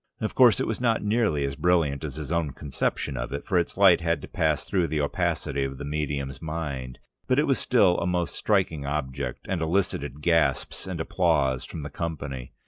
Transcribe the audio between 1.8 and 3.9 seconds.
as his own conception of it, for its